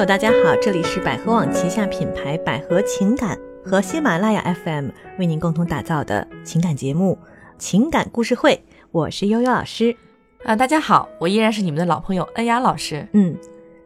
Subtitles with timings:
[0.00, 4.88] 友，大家好，这里是百合网旗下品牌百合情感和喜马拉雅 FM
[5.18, 7.18] 为您共同打造的情感节目
[7.58, 8.54] 《情感故事会》，
[8.92, 9.94] 我是悠悠老师。
[10.42, 13.06] 啊，大家好，我依然是你们的老朋友恩雅老师。
[13.12, 13.36] 嗯，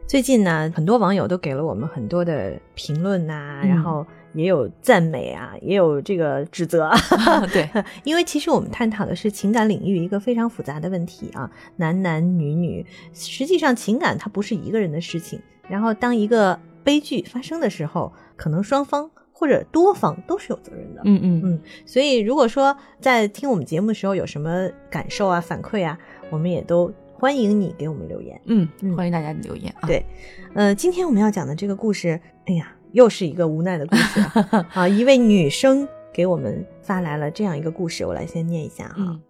[0.07, 6.89] 最近呢，很多网友都给了我们很多的评论呐、嗯然后也有赞美啊，也有这个指责。
[7.51, 7.69] 对，
[8.05, 15.41] 因为其实我们探讨的是情感领域一个非常复杂的问题啊，男男女女，实际上情感它不是一个人的事情。
[15.69, 21.01] 然后当一个悲剧发生的时候，可能双方或者多方都是有责任的。
[21.05, 25.97] 嗯嗯嗯，所以如果说在听我们节目的时候有什么感受啊、反馈啊，
[26.29, 28.39] 我们也都欢迎你给我们留言。
[28.45, 29.87] 嗯嗯欢迎大家留言啊。
[29.87, 30.05] 对
[30.53, 34.67] 呃，今天我们要讲的这个故事，哎呀，又是一个无奈的故事啊！
[34.73, 38.95] 啊一位女生给我们发来了这样一个故事，我来先念一下哈。
[38.97, 39.21] 嗯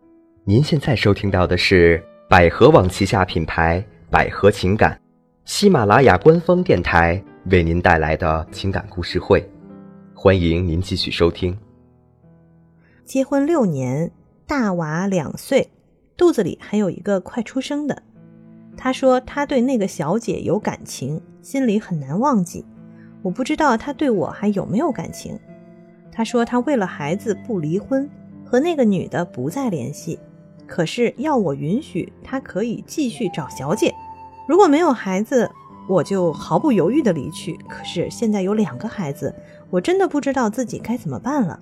[0.47, 5.01] 您现在收听到的是百合网旗下品牌百合情感，
[5.45, 9.47] 喜马拉雅官方电台为您带来的情感故事会，
[10.15, 11.55] 欢迎您继续收听。
[13.05, 14.11] 结婚六年，
[14.47, 15.69] 大娃两岁，
[16.17, 18.01] 肚子里还有一个快出生的。
[18.75, 22.65] 他说他对那个小姐有感情，心里很难忘记。
[23.21, 25.39] 我不知道他对我还有没有感情。
[26.11, 28.09] 他说他为了孩子不离婚，
[28.43, 30.17] 和那个女的不再联系，
[30.65, 33.93] 可是要我允许他可以继续找小姐。
[34.47, 35.49] 如果没有孩子，
[35.87, 37.59] 我就毫不犹豫的离去。
[37.67, 39.33] 可是现在有两个孩子，
[39.69, 41.59] 我真的不知道自己该怎么办了。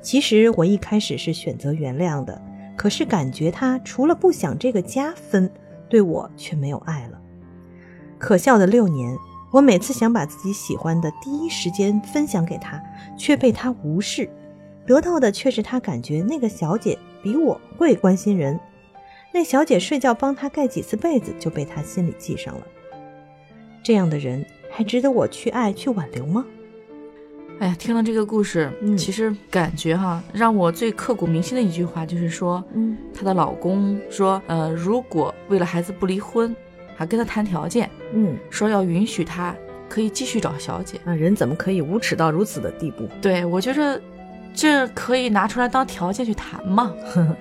[0.00, 2.40] 其实我一开始是选择原谅的，
[2.76, 5.48] 可是感觉他除了不想这个家分，
[5.88, 7.20] 对我却没有爱了。
[8.18, 9.16] 可笑的六年，
[9.52, 12.82] 我每次想把自己喜欢的第一时间分享给他，
[13.16, 14.28] 却被他无视，
[14.86, 18.58] 得到的却是他感觉那个小姐比我会关心人。
[19.32, 22.66] 那小姐睡觉帮他盖几次被子，就被他心里记上了。
[23.82, 26.44] 这样的人还值得我去爱去挽留吗？
[27.58, 36.54] 哎呀，听了这个故事，嗯其实感觉哈，让我最刻骨铭心的一句话就是说，嗯她的老公说，呃，如果为了孩子不离婚，
[36.96, 39.54] 还跟她谈条件，嗯，说要允许她
[39.88, 41.00] 可以继续找小姐。
[41.04, 43.08] 那，人怎么可以无耻到如此的地步？
[43.20, 44.00] 对我觉着，
[44.54, 46.92] 这可以拿出来当条件去谈嘛。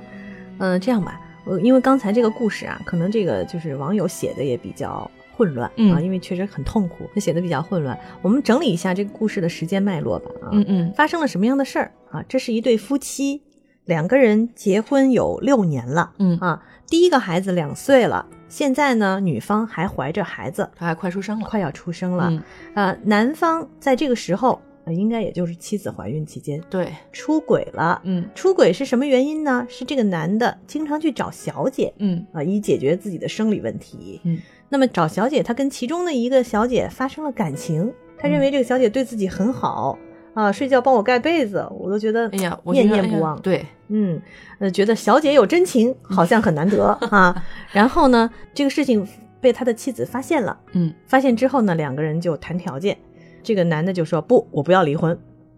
[0.60, 7.98] 嗯，这样吧，呃，因为刚才这个故事啊，可能这个就是网友写的也比较混乱、嗯啊，因为确实很痛苦，他写的比较混乱。
[8.22, 12.24] 我们整理一下这个故事的时间脉络吧啊，嗯嗯发生了什么样的事儿啊？
[12.30, 13.42] 这是一对夫妻，
[13.86, 21.48] 两个人结婚有六年了嗯，啊，第一个孩子两岁了，现在呢，女方还怀着孩子，她还快出生了。
[21.48, 22.44] 快要出生了，嗯，
[22.76, 28.02] 呃，男方在这个时候，呃应该也就是妻子怀孕期间对，出轨了。
[28.04, 29.66] 嗯出轨是什么原因呢？
[29.70, 34.20] 是这个男的经常去找小姐嗯啊，以解决自己的生理问题。
[34.24, 39.98] 嗯，那么找小姐，他跟其中的一个小姐发生了感情，他认为这个小姐对自己很好、
[40.34, 43.40] 啊，睡觉帮我盖被子，我都觉得哎呀，我觉得哎呀念念不忘。
[43.42, 44.22] 对，嗯，
[44.60, 47.44] 呃，觉得小姐有真情好像很难得 啊。
[47.72, 49.08] 然后呢，这个事情
[49.40, 52.98] 被他的妻子发现了，嗯发现之后呢，两个人就谈条件。
[53.44, 55.18] 这个男的就说不，我不要离婚，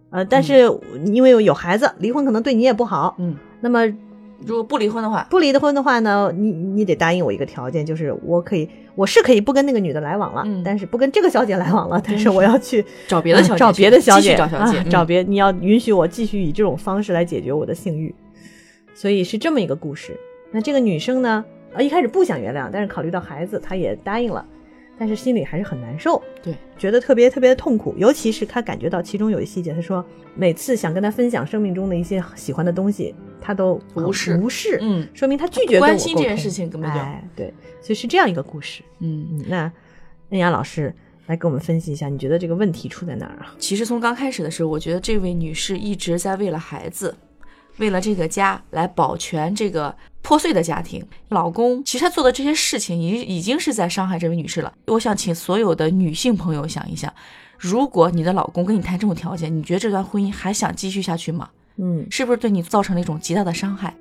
[0.09, 0.69] 呃，但是
[1.05, 3.15] 因为有孩子，离婚可能对你也不好。
[3.19, 3.85] 嗯，那么
[4.45, 10.61] 如果不离婚的话，不离的婚的话呢，你你得答应我一个条件，就是我可以，我是可以不跟那个女的来往了，嗯。
[10.63, 14.83] 但是不跟这个小姐来往了，但是我要去 找别的小姐啊 找别的小姐，继续找小姐嗯。
[14.83, 18.13] 啊找别，你要允许我继续以这种方式来解决我的性欲，
[18.93, 20.19] 所以是这么一个故事。
[20.51, 24.45] 那这个女生呢，呃，一开始不想原谅，但是考虑到孩子，她也答应了，
[25.03, 38.81] 但是心里还是很难受，对，觉得特别特别的痛苦，尤其是他感觉到其中有一细节，他说每次想跟他分享生命中的一些喜欢的东西，他都很无视无视，嗯说明他拒绝关心这件事情根本就哎，对，所以是这样一个故事。
[38.99, 39.69] 嗯，嗯，那
[40.29, 43.53] 恩雅老师来给我们分析一下，你觉得这个问题出在哪儿啊？
[43.59, 47.13] 其实从刚开始的时候，我觉得这位女士一直在为了孩子，
[47.77, 51.05] 为了这个家来保全这个破碎的家庭。
[51.29, 54.73] 老公其实他做的这些事情，已已经是在伤害这位女士了。
[54.87, 57.13] 我想请所有的女性朋友想一想，
[57.57, 61.49] 如果你的老公跟你谈这种条件，你觉得这段婚姻还想继续下去吗？
[61.77, 63.95] 嗯是不是对你造成了一种极大的伤害？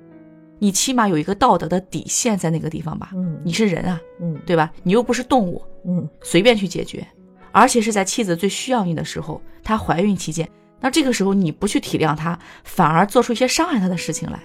[0.59, 3.09] 你起码有一个道德的底线在那个地方吧？
[3.15, 4.71] 嗯你是人啊，嗯对吧？
[4.83, 7.05] 你又不是动物，嗯随便去解决，
[7.51, 10.47] 而且是在妻子最需要你的时候，她怀孕期间，
[10.83, 14.37] 那这个时候你不去体谅他，反而做出一些伤害他的事情来，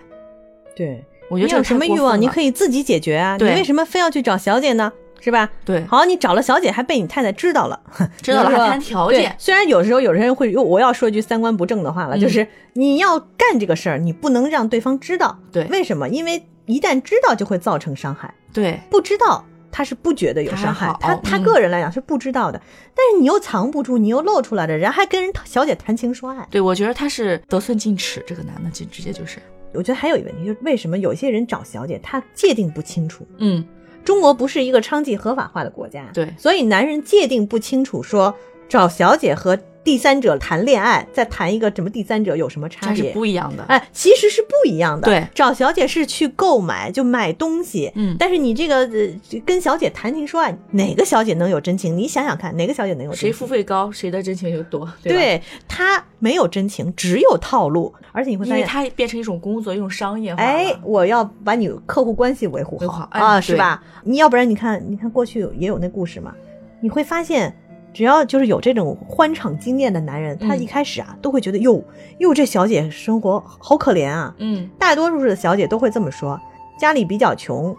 [0.76, 3.37] 对，我觉得这你有什么欲望，你可以以自己解决啊。
[3.37, 4.93] 你为什么非要去找小姐呢？
[5.20, 5.50] 是吧？
[5.64, 7.81] 对好，你找了小姐，还被你太太知道了，
[8.23, 15.37] 知道了还谈条件，虽然有时候有人会，我要说一句三观不正的话了，嗯就是你要干这个事儿，你不能让对方知道。
[15.50, 16.08] 对为什么？
[16.08, 22.61] 因为一旦知道就会造成伤害，对，不知道他是不觉得有伤害，他他嗯个人来讲是不知道的。
[22.94, 26.47] 但是你又藏不住，你又露出来了，人还跟人小姐谈情说爱。
[26.50, 29.38] 对，我觉得他是得寸进尺，这个男的就直接就是，
[29.75, 33.26] 我觉得还有一个问题，就是为什么有些人找小姐，他界定不清楚。
[33.38, 33.65] 嗯，
[34.05, 38.35] 中国不是一个娼妓合法化的国家，对所以男人界定不清楚，说
[38.69, 43.11] 找小姐和第三者谈恋爱，再谈一个什么第三者有什么差这是？
[43.14, 43.64] 不一样的。
[43.69, 45.06] 哎，其实是不一样的。
[45.06, 47.90] 对找小姐是去购买，就买东西。
[47.94, 51.96] 嗯但是你这个呃跟小姐谈情说爱，哪个小姐能有真情？
[51.96, 53.29] 你想想看，哪个小姐能有真情？
[53.29, 55.19] 谁付费高，谁的真情就多，对吧？
[55.19, 58.91] 对她没有真情，只有套路，而且你会因为发现。
[58.91, 60.43] 它变成一种工作，一种商业化。
[60.43, 63.82] 哎，我要把你客户关系维护维护好哎啊，是吧？
[64.05, 66.34] 你要不然你看，你看过去也有那故事嘛，
[66.82, 67.56] 你会发现，
[67.98, 71.82] 只要就是有这种欢场经验的男人，他嗯一开始啊都会觉得哟
[72.18, 76.40] 哟，这小姐生活好可怜啊，嗯大多数的小姐都会这么说：
[76.78, 77.74] 家里比较穷，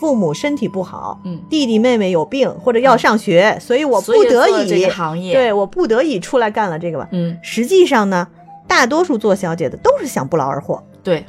[0.00, 7.06] 父母身体不好，嗯，弟弟妹妹有病或者要上学，所以我不得已，这个行业，对我不得已出来干了这个吧。
[7.12, 8.26] 嗯，实际上呢，
[8.66, 10.82] 大多数做小姐的都是想不劳而获。
[11.04, 11.24] 对，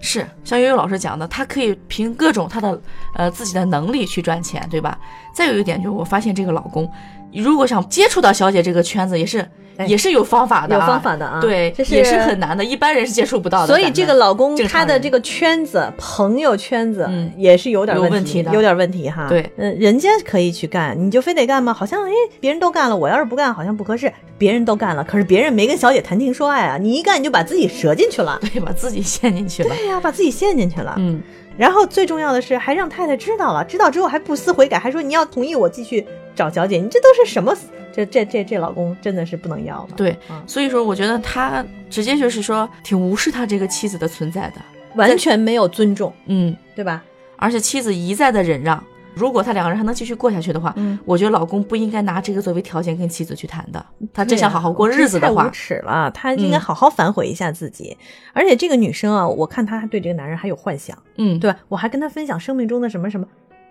[0.00, 2.80] 是像悠悠老师讲的，他可以凭各种他的
[3.14, 4.98] 呃自己的能力去赚钱，对吧？
[5.34, 6.90] 再有一点就是，我发现这个老公
[7.32, 9.38] 如果想接触到小姐这个圈子，也是、
[9.78, 13.66] 哎也是有方法的、有啊，方法的啊对，这是也是很难的，一般人是接触不到的。
[13.66, 19.26] 所以这个老公他的这个圈子、朋友圈子，嗯也是有点问题的有点问题哈。
[19.30, 21.72] 对嗯，人家可以去干，你就非得干吗？
[21.72, 24.12] 好像哎，别人都干了，我要是不干，好像不合适。
[24.36, 28.38] 别人都干了，可是别人没跟小姐谈情说爱啊，你一干你就把自己折进去了。
[28.42, 29.71] 对把自己陷进去了。
[29.74, 30.94] 对呀、把自己陷进去了。
[30.98, 31.20] 嗯，
[31.56, 37.56] 然后最重要的是，还让太太知道了，知道之后还不思悔改，还说你要同意我继续找小姐，你这都是什么？
[37.92, 39.88] 这这这这老公真的是不能要了。
[39.96, 44.62] 对嗯，所以说我觉得他直接就是说挺无视他这个妻子的存在的。
[44.94, 47.02] 完全没有尊重，嗯，对吧？
[47.36, 48.82] 而且妻子一再的忍让。
[49.14, 53.84] 如果他两个人还能继续过下去的话，嗯我觉得老公不应该拿这个作为条件跟妻子去谈的。
[54.12, 57.96] 他真想好好过日子的话无，耻了，他应该嗯好好反悔一下自己。
[58.32, 61.58] 而且这个女生啊，我看她还对这个男人还有幻想，嗯，对吧？
[61.68, 63.26] 我还跟她分享生命中的什么什么，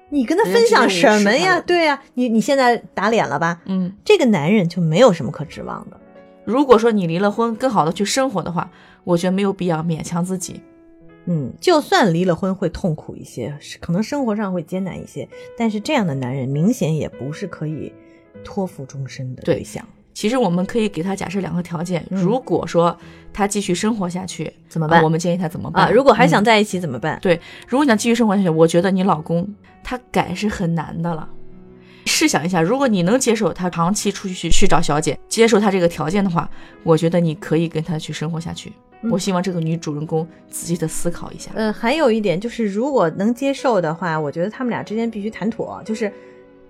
[0.10, 1.60] 你跟他分享什么呀？
[1.66, 3.62] 对呀、你你现在打脸了吧？
[3.66, 5.98] 嗯，这个男人就没有什么可指望的。
[6.44, 8.70] 如果说你离了婚，更好的去生活的话，
[9.04, 10.62] 我觉得没有必要勉强自己。
[11.26, 15.28] 嗯，就算离了婚会痛苦一些，可能生活上会艰难一些，
[15.58, 17.94] 但是这样的男人明显也不是可以
[18.44, 19.86] 托付终身的对对象。
[20.14, 22.96] 其实我们可以给他假设两个条件，嗯如果说
[23.32, 25.86] 他继续生活下去，怎么办啊我们建议他怎么办？
[25.86, 27.18] 啊，如果还想嗯在一起怎么办？
[27.22, 29.48] 对，如果你想继续生活下去，我觉得你老公
[29.84, 31.30] 他改是很难的了。
[32.06, 36.50] 试想一下，如果你能接受他长期出去去找小姐，接受他这个条件的话，
[36.84, 38.70] 我觉得你可以跟他去生活下去。
[39.04, 41.50] 嗯我希望这个女主人公仔细的思考一下。
[41.56, 46.14] 呃，还有一点就是，如果能接受的话，我觉得他们俩之间必须谈妥，就是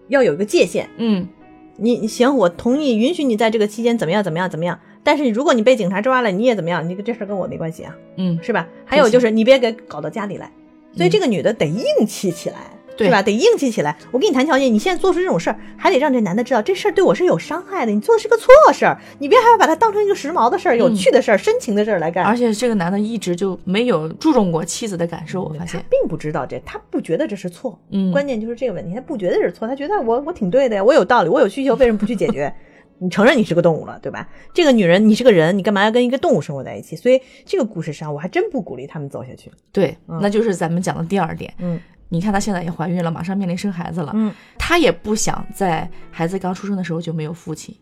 [0.08, 0.90] 要有一个界限。
[0.96, 1.28] 嗯，
[1.76, 4.80] 你你行，我同意，允许你在这个期间怎么样怎么样怎么样。
[5.04, 6.88] 但是如果你被警察抓了，你也怎么样？
[6.88, 8.66] 你这事跟我没关系啊，嗯，是吧？
[8.86, 10.50] 还有就是你别给搞到家里来。
[10.96, 13.22] 所以嗯这个女的得硬气起来，对吧？
[13.22, 13.96] 得硬气起来。
[14.12, 22.24] 我跟你谈条件，你现在做出这种事儿，还得让这男的知道这事儿对我是有伤害的，你做的是个错事儿，你别还要把它当成一个时髦的事儿、有趣的事儿、深情的事儿来干。
[22.26, 25.84] 而且这个男的一直就没有注重过妻子的感受，我发他现。
[25.90, 27.80] 并不知道这，他不觉得这是错。
[27.92, 32.54] 嗯，关键就是这个问题，他不觉得这是错，他觉得我我挺对的呀，我有道理，我有需求，为什么不去解决？
[33.04, 34.30] 你承认你是个动物了，对吧？
[34.54, 36.96] 这个女人，你是个人，你干嘛要跟一个动物生活在一起？
[36.96, 39.50] 所以这个故事上，我还真不鼓励他们走下去。
[39.72, 41.52] 对，嗯那就是咱们讲的第二点。
[41.58, 41.80] 嗯
[42.14, 47.74] 你看她现在也怀孕了，马上面临生孩子了，嗯，她也不想在孩子刚出生的时候就没有父亲，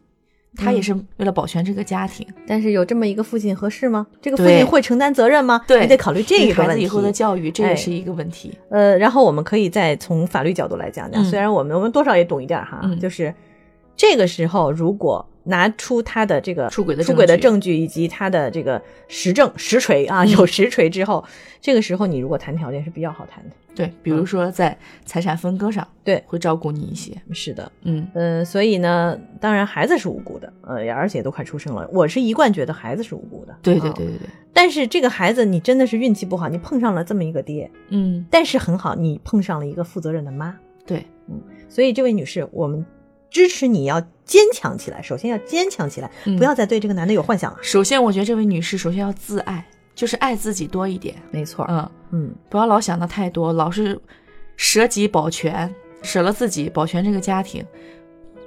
[0.55, 4.05] 她也是为了保全这个家庭，但是有这么一个父亲合适吗？
[4.21, 5.61] 这个父亲会承担责任吗？
[5.67, 6.53] 对你得考虑这个。
[6.53, 8.55] 孩子以后的教育，这哎也是一个问题。
[8.69, 13.33] 呃，然后我们可以再从法律角度来讲讲，嗯虽然我们我们多少也懂一点哈，嗯就是
[13.95, 20.29] 这个时候如果拿出他的这个出轨的出轨的证证据以及他的这个实证实锤啊，嗯。
[20.29, 21.23] 有实锤之后，
[21.59, 23.55] 这个时候你如果谈条件是比较好谈的。
[23.75, 26.21] 对，比如说在财产分割上，对。
[26.25, 27.13] 会照顾你一些。
[27.31, 33.53] 是的，嗯，呃，所以呢，当然孩子是无辜的，呃，而且都快出生了，我是一贯觉得孩子是无辜的。
[33.53, 40.53] 啊对对对对对，但是这个孩子你真的是运气不好，你碰上了这么一个爹，嗯，但是很好，你碰上了一个负责任的妈。
[40.85, 42.85] 对，嗯所以这位女士，我们
[43.29, 47.57] 支持你要坚强起来，首先要坚强起来，嗯不要再对这个男的有幻想了。
[47.61, 51.15] 首先我觉得这位女士首先要自爱，就是爱自己多一点。
[51.31, 53.99] 没错，嗯，嗯，不要老想的太多，老是
[54.57, 57.65] 舍己保全，舍了自己保全这个家庭。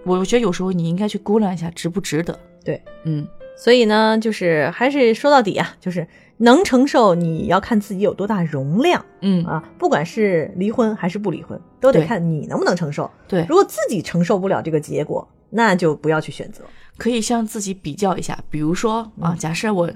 [0.05, 2.39] 我觉得有时候你应该去估量一下值不值得。
[2.65, 6.07] 对，嗯，所以呢，就是还是说到底啊，就是
[6.43, 9.63] 能承受，你要看自己有多大容量嗯，啊。
[9.79, 13.09] 不管是离婚还是不离婚，都得看你能不能承受。
[13.29, 16.65] 对，如果自己承受不了这个结果，那就不要去选择。
[16.99, 19.89] 可以向自己比较一下，比如说嗯啊，假设我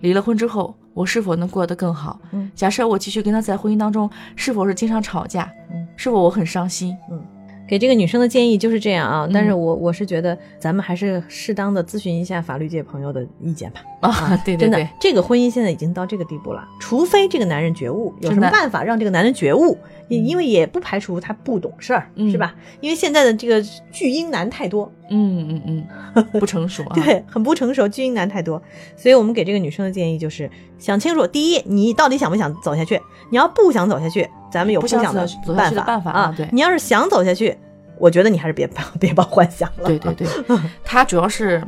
[0.00, 2.20] 离了婚之后，我是否能过得更好？
[2.30, 5.50] 嗯假设我继续跟他在婚姻当中，是否是经常吵架？
[5.72, 6.96] 嗯是否我很伤心？
[7.68, 13.80] 给这个女生的建议就是这样啊，嗯但是我我是觉得咱们还是适当的咨询一下法律界朋友的意见吧。
[14.00, 19.76] 啊，对对真的对，，这个婚姻现在已经到这个地步了，除非这个男人觉悟，有什么办法让这个男人觉悟？
[20.08, 22.54] 也因为也不排除他不懂事儿，嗯是吧？
[22.80, 26.94] 因为现在的这个巨婴男太多，嗯嗯嗯， 不成熟啊。
[26.94, 28.62] 对，很不成熟，巨婴男太多，
[28.96, 32.98] 所以我们给这个女生的建议就是想清楚：第一，你到底想不想走下去？
[33.30, 37.56] 你要不想走下去，咱们有不想走的办法啊啊对你要是想走下去，
[37.98, 39.86] 我觉得你还是别 别抱幻想了。
[39.86, 40.26] 对对对，
[40.84, 41.62] 他主要是，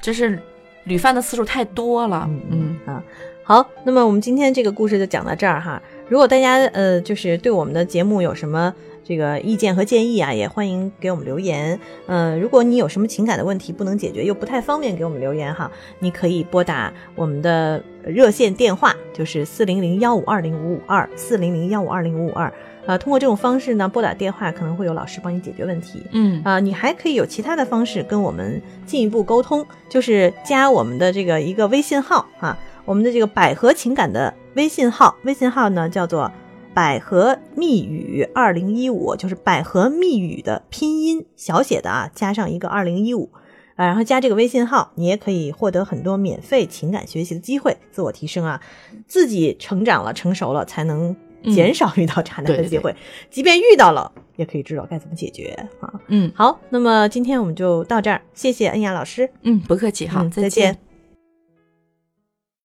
[0.00, 0.38] 真是
[0.84, 2.24] 屡犯的次数太多了。
[2.28, 3.02] 嗯嗯啊，
[3.42, 5.80] 好，那么我们今天这个故事就讲到这儿哈。
[6.08, 8.74] 如果大家呃就是对我们的节目有什么
[9.10, 11.76] 这个意见和建议啊，也欢迎给我们留言。
[12.06, 22.52] 呃，如果你有什么情感的问题不能解决，又不太方便给我们留言哈，你可以拨打我们的热线电话，就是四零零幺五二零五五二四零零幺五二零五五二。
[22.86, 26.00] 呃，通过这种方式呢，拨打电话可能会有老师帮你解决问题。
[26.12, 36.30] 嗯啊、你还可以有其他的方式跟我们进一步沟通，就是加我们的这个一个微信号啊，我们的这个百合情感的微信号，微信号呢叫做
[36.74, 43.30] 百合密语二零一五，就是百合密语的拼音小写的啊，加上一个二零一五。
[43.76, 48.60] 啊，然后加这个微信号，你也可以获得很多免费情感学习的机会，自我提升啊，
[49.06, 52.94] 自己成长了、成熟了，才能减少遇到渣男的机会。
[53.30, 55.94] 即便遇到了，也可以知道该怎么解决啊。
[56.08, 60.78] 嗯好，那么今天我们就到这儿，谢谢恩雅老师，嗯，不客气，好，嗯再见见